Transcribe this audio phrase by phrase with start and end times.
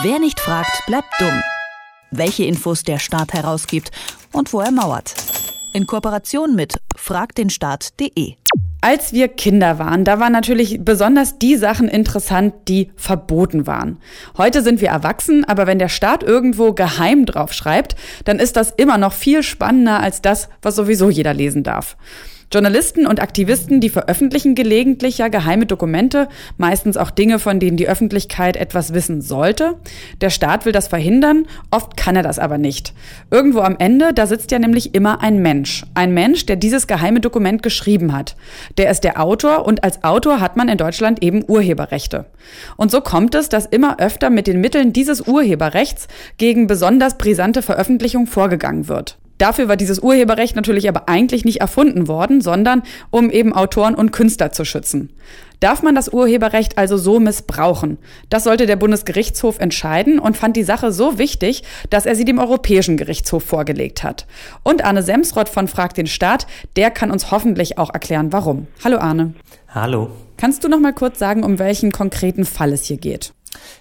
[0.00, 1.42] Wer nicht fragt, bleibt dumm.
[2.10, 3.90] Welche Infos der Staat herausgibt
[4.32, 5.14] und wo er mauert.
[5.74, 8.36] In Kooperation mit fragdenstaat.de.
[8.80, 13.98] Als wir Kinder waren, da waren natürlich besonders die Sachen interessant, die verboten waren.
[14.38, 18.70] Heute sind wir erwachsen, aber wenn der Staat irgendwo geheim drauf schreibt, dann ist das
[18.70, 21.98] immer noch viel spannender als das, was sowieso jeder lesen darf.
[22.52, 26.28] Journalisten und Aktivisten, die veröffentlichen gelegentlich ja geheime Dokumente,
[26.58, 29.76] meistens auch Dinge, von denen die Öffentlichkeit etwas wissen sollte.
[30.20, 32.92] Der Staat will das verhindern, oft kann er das aber nicht.
[33.30, 35.84] Irgendwo am Ende, da sitzt ja nämlich immer ein Mensch.
[35.94, 38.36] Ein Mensch, der dieses geheime Dokument geschrieben hat.
[38.76, 42.26] Der ist der Autor und als Autor hat man in Deutschland eben Urheberrechte.
[42.76, 47.62] Und so kommt es, dass immer öfter mit den Mitteln dieses Urheberrechts gegen besonders brisante
[47.62, 49.18] Veröffentlichung vorgegangen wird.
[49.38, 54.12] Dafür war dieses Urheberrecht natürlich aber eigentlich nicht erfunden worden, sondern um eben Autoren und
[54.12, 55.10] Künstler zu schützen.
[55.62, 57.98] Darf man das Urheberrecht also so missbrauchen?
[58.28, 62.40] Das sollte der Bundesgerichtshof entscheiden und fand die Sache so wichtig, dass er sie dem
[62.40, 64.26] Europäischen Gerichtshof vorgelegt hat.
[64.64, 68.66] Und Arne Semsrott von Frag den Staat, der kann uns hoffentlich auch erklären, warum.
[68.82, 69.34] Hallo Arne.
[69.68, 70.10] Hallo.
[70.36, 73.32] Kannst du noch mal kurz sagen, um welchen konkreten Fall es hier geht?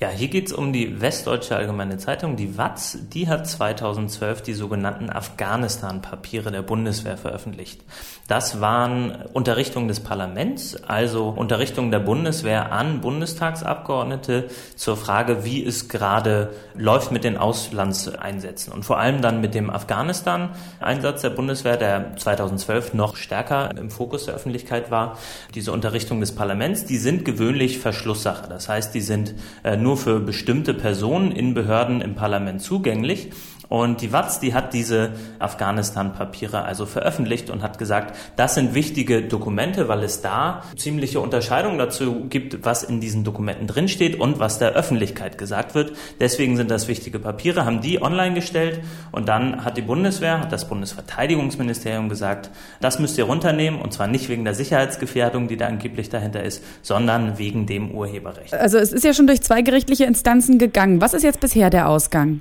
[0.00, 2.98] Ja, hier geht es um die Westdeutsche Allgemeine Zeitung, die WAZ.
[3.12, 7.82] Die hat 2012 die sogenannten Afghanistan-Papiere der Bundeswehr veröffentlicht.
[8.28, 15.88] Das waren Unterrichtungen des Parlaments, also Unterrichtungen der Bundeswehr an Bundestagsabgeordnete zur Frage, wie es
[15.88, 22.16] gerade läuft mit den Auslandseinsätzen und vor allem dann mit dem Afghanistan-Einsatz der Bundeswehr, der
[22.16, 25.18] 2012 noch stärker im Fokus der Öffentlichkeit war.
[25.54, 28.48] Diese Unterrichtungen des Parlaments, die sind gewöhnlich Verschlusssache.
[28.48, 29.34] Das heißt, die sind
[29.74, 33.30] nur für bestimmte Personen in Behörden im Parlament zugänglich.
[33.68, 39.22] Und die WATS, die hat diese Afghanistan-Papiere also veröffentlicht und hat gesagt, das sind wichtige
[39.22, 44.58] Dokumente, weil es da ziemliche Unterscheidungen dazu gibt, was in diesen Dokumenten drinsteht und was
[44.58, 45.92] der Öffentlichkeit gesagt wird.
[46.20, 48.80] Deswegen sind das wichtige Papiere, haben die online gestellt
[49.12, 54.06] und dann hat die Bundeswehr, hat das Bundesverteidigungsministerium gesagt, das müsst ihr runternehmen und zwar
[54.06, 58.54] nicht wegen der Sicherheitsgefährdung, die da angeblich dahinter ist, sondern wegen dem Urheberrecht.
[58.54, 61.00] Also es ist ja schon durch zwei gerichtliche Instanzen gegangen.
[61.00, 62.40] Was ist jetzt bisher der Ausgang?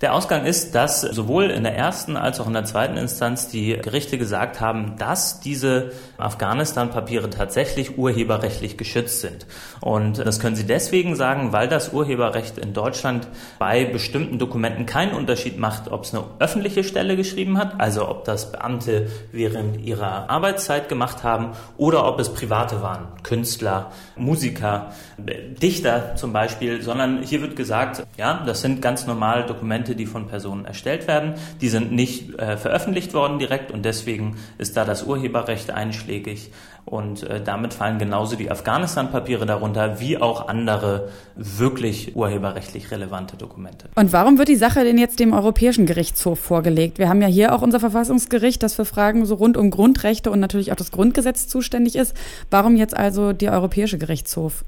[0.00, 3.76] Der Ausgang ist, dass sowohl in der ersten als auch in der zweiten Instanz die
[3.76, 9.46] Gerichte gesagt haben, dass diese Afghanistan-Papiere tatsächlich urheberrechtlich geschützt sind.
[9.80, 13.28] Und das können sie deswegen sagen, weil das Urheberrecht in Deutschland
[13.58, 18.24] bei bestimmten Dokumenten keinen Unterschied macht, ob es eine öffentliche Stelle geschrieben hat, also ob
[18.24, 26.16] das Beamte während ihrer Arbeitszeit gemacht haben oder ob es private waren, Künstler, Musiker, Dichter
[26.16, 30.49] zum Beispiel, sondern hier wird gesagt, ja, das sind ganz normale Dokumente, die von Personen
[30.64, 31.34] erstellt werden.
[31.60, 36.50] Die sind nicht äh, veröffentlicht worden direkt und deswegen ist da das Urheberrecht einschlägig.
[36.84, 43.88] Und äh, damit fallen genauso die Afghanistan-Papiere darunter, wie auch andere wirklich urheberrechtlich relevante Dokumente.
[43.94, 46.98] Und warum wird die Sache denn jetzt dem Europäischen Gerichtshof vorgelegt?
[46.98, 50.40] Wir haben ja hier auch unser Verfassungsgericht, das für Fragen so rund um Grundrechte und
[50.40, 52.14] natürlich auch das Grundgesetz zuständig ist.
[52.50, 54.64] Warum jetzt also der Europäische Gerichtshof?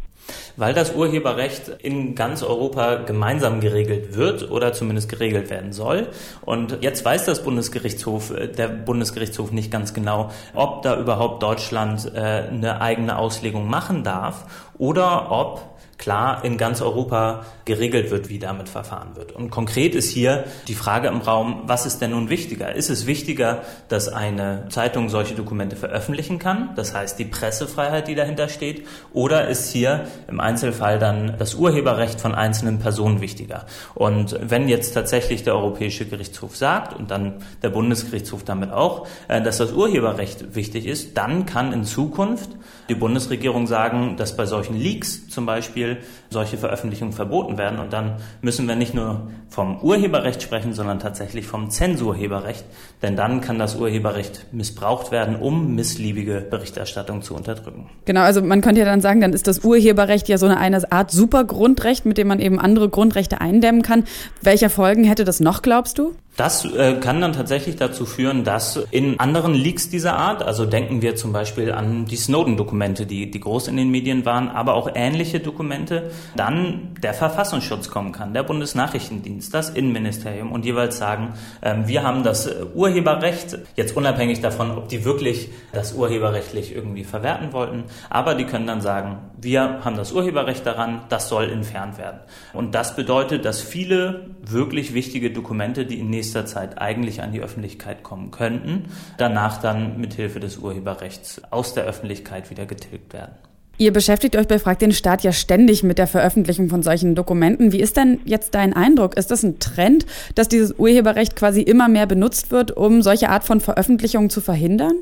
[0.56, 6.08] Weil das Urheberrecht in ganz Europa gemeinsam geregelt wird oder zumindest geregelt werden soll.
[6.42, 12.10] Und jetzt weiß das Bundesgerichtshof, äh, der Bundesgerichtshof nicht ganz genau, ob da überhaupt Deutschland
[12.14, 18.40] äh, eine eigene Auslegung machen darf oder ob klar in ganz Europa geregelt wird, wie
[18.40, 19.30] damit verfahren wird.
[19.30, 22.74] Und konkret ist hier die Frage im Raum, was ist denn nun wichtiger?
[22.74, 28.16] Ist es wichtiger, dass eine Zeitung solche Dokumente veröffentlichen kann, das heißt die Pressefreiheit, die
[28.16, 33.66] dahinter steht, oder ist hier im Einzelfall dann das Urheberrecht von einzelnen Personen wichtiger?
[33.94, 39.40] Und wenn jetzt tatsächlich der Europäische Gerichtshof sagt und dann der Bundesgerichtshof damit auch, äh,
[39.40, 42.50] dass das Urheberrecht wichtig ist, dann kann in Zukunft
[42.88, 45.91] die Bundesregierung sagen, dass bei solchen Leaks zum Beispiel
[46.30, 47.78] solche Veröffentlichungen verboten werden.
[47.78, 52.64] Und dann müssen wir nicht nur vom Urheberrecht sprechen, sondern tatsächlich vom Zensurheberrecht.
[53.02, 57.90] Denn dann kann das Urheberrecht missbraucht werden, um missliebige Berichterstattung zu unterdrücken.
[58.04, 60.92] Genau, also man könnte ja dann sagen, dann ist das Urheberrecht ja so eine, eine
[60.92, 64.04] Art Supergrundrecht, mit dem man eben andere Grundrechte eindämmen kann.
[64.40, 66.14] Welche Folgen hätte das noch, glaubst du?
[66.36, 71.02] Das äh, kann dann tatsächlich dazu führen, dass in anderen Leaks dieser Art, also denken
[71.02, 74.90] wir zum Beispiel an die Snowden-Dokumente, die, die groß in den Medien waren, aber auch
[74.94, 81.86] ähnliche Dokumente, dann der Verfassungsschutz kommen kann, der Bundesnachrichtendienst, das Innenministerium und jeweils sagen, ähm,
[81.86, 87.52] wir haben das äh, Urheberrecht, jetzt unabhängig davon, ob die wirklich das urheberrechtlich irgendwie verwerten
[87.52, 92.20] wollten, aber die können dann sagen, wir haben das Urheberrecht daran, das soll entfernt werden.
[92.54, 97.40] Und das bedeutet, dass viele wirklich wichtige Dokumente, die in nächster Zeit eigentlich an die
[97.40, 98.84] Öffentlichkeit kommen könnten,
[99.18, 103.34] danach dann mithilfe des Urheberrechts aus der Öffentlichkeit wieder getilgt werden.
[103.76, 107.72] Ihr beschäftigt euch bei Frag den Staat ja ständig mit der Veröffentlichung von solchen Dokumenten.
[107.72, 109.16] Wie ist denn jetzt dein Eindruck?
[109.16, 113.42] Ist das ein Trend, dass dieses Urheberrecht quasi immer mehr benutzt wird, um solche Art
[113.42, 114.94] von Veröffentlichungen zu verhindern?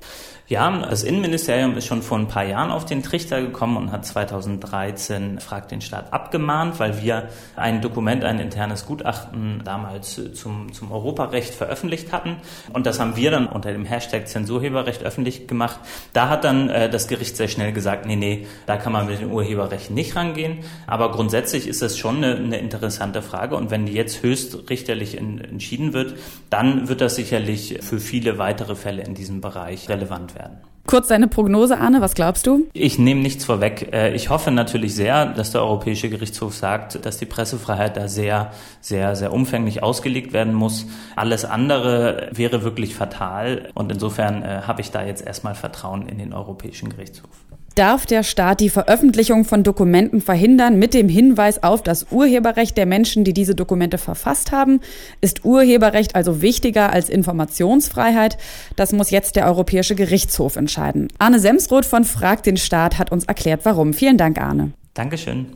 [0.51, 4.05] Ja, das Innenministerium ist schon vor ein paar Jahren auf den Trichter gekommen und hat
[4.05, 10.91] 2013 Frag den Staat abgemahnt, weil wir ein Dokument, ein internes Gutachten damals zum, zum
[10.91, 12.39] Europarecht veröffentlicht hatten.
[12.73, 15.79] Und das haben wir dann unter dem Hashtag Zensurheberrecht öffentlich gemacht.
[16.15, 19.21] Da hat dann äh, das Gericht sehr schnell gesagt, nee, nee, da kann man mit
[19.21, 20.65] dem Urheberrecht nicht rangehen.
[20.89, 23.55] Aber grundsätzlich ist das schon eine, eine interessante Frage.
[23.55, 26.17] Und wenn die jetzt höchstrichterlich in, entschieden wird,
[26.51, 30.59] dann wird das sicherlich für viele weitere Fälle in diesem Bereich relevant werden werden.
[30.87, 32.67] Kurz deine Prognose, Arne, was glaubst du?
[32.73, 33.93] Ich nehme nichts vorweg.
[33.93, 38.51] Äh, ich hoffe natürlich sehr, dass der Europäische Gerichtshof sagt, dass die Pressefreiheit da sehr,
[38.81, 40.87] sehr, sehr umfänglich ausgelegt werden muss.
[41.15, 46.19] Alles andere wäre wirklich fatal und insofern äh, habe ich da jetzt erstmal Vertrauen in
[46.19, 47.31] den Europäischen Gerichtshof
[47.75, 52.87] darf der Staat die Veröffentlichung von Dokumenten verhindern mit dem Hinweis auf das Urheberrecht der
[52.87, 54.81] Menschen, die diese Dokumente verfasst haben?
[55.21, 58.39] Ist Urheberrecht also wichtiger als Informationsfreiheit?
[58.77, 61.09] Das muss jetzt der Europäische Gerichtshof entscheiden.
[61.19, 63.95] Arne Semsroth von Frag den Staat hat uns erklärt, warum.
[63.95, 64.73] Vielen Dank, Arne.
[64.95, 65.47] Dankeschön.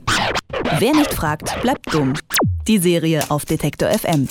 [0.78, 2.14] Wer nicht fragt, bleibt dumm.
[2.66, 4.28] Die Serie auf Detektor FM.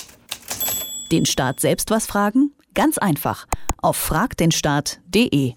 [1.12, 2.51] Den Staat selbst was fragen?
[2.74, 3.45] Ganz einfach.
[3.81, 5.53] Auf fragdenstaat.de.